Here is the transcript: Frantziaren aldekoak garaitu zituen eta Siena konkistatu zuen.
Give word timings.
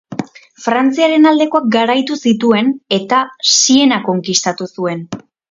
Frantziaren 0.61 1.27
aldekoak 1.31 1.67
garaitu 1.75 2.17
zituen 2.31 2.73
eta 2.99 3.21
Siena 3.51 4.01
konkistatu 4.09 4.71
zuen. 4.79 5.07